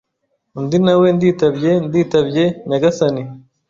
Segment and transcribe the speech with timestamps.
[0.57, 3.21] undi nawe nditabye nditabye nyagasani